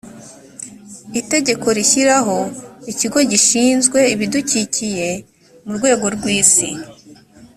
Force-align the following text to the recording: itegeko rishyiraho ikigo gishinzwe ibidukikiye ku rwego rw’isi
itegeko 1.19 1.67
rishyiraho 1.77 2.37
ikigo 2.91 3.19
gishinzwe 3.31 3.99
ibidukikiye 4.13 5.09
ku 5.65 5.71
rwego 5.77 6.05
rw’isi 6.15 6.69